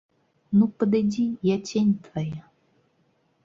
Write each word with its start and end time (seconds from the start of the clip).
Ну, 0.61 0.65
падыдзі, 0.83 1.27
я 1.53 1.57
цень 1.69 1.95
твая. 2.09 2.41